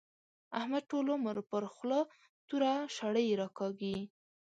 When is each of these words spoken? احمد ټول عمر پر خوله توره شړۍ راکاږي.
احمد 0.59 0.83
ټول 0.91 1.05
عمر 1.15 1.35
پر 1.51 1.63
خوله 1.73 1.99
توره 2.47 2.73
شړۍ 2.95 3.27
راکاږي. 3.41 3.97